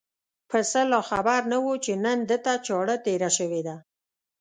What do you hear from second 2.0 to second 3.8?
نن ده ته چاړه تېره شوې ده.